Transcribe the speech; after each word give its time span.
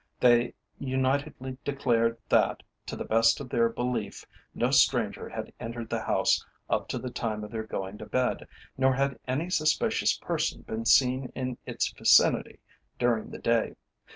They 0.19 0.55
unitedly 0.79 1.59
declared 1.63 2.17
that, 2.29 2.63
to 2.87 2.95
the 2.95 3.05
best 3.05 3.39
of 3.39 3.49
their 3.49 3.69
belief, 3.69 4.25
no 4.55 4.71
stranger 4.71 5.29
had 5.29 5.53
entered 5.59 5.91
the 5.91 6.01
house 6.01 6.43
up 6.67 6.87
to 6.89 6.97
the 6.97 7.11
time 7.11 7.43
of 7.43 7.51
their 7.51 7.61
going 7.67 7.99
to 7.99 8.07
bed, 8.07 8.47
nor 8.79 8.95
had 8.95 9.19
any 9.27 9.51
suspicious 9.51 10.17
person 10.17 10.63
been 10.63 10.85
seen 10.85 11.31
in 11.35 11.59
its 11.67 11.91
vicinity 11.91 12.61
during 12.97 13.29
the 13.29 13.37
day. 13.37 13.75